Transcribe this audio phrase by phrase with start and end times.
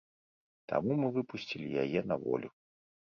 [0.71, 2.49] Таму мы выпусцілі яе на волю.